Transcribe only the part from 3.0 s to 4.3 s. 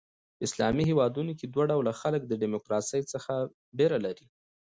څخه بېره لري.